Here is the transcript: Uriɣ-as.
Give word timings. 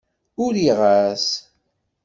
Uriɣ-as. 0.43 1.27